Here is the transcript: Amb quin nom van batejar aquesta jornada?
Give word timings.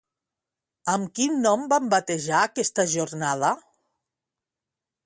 Amb 0.93 1.11
quin 1.19 1.37
nom 1.43 1.67
van 1.75 1.91
batejar 1.93 2.41
aquesta 2.47 2.87
jornada? 2.95 3.55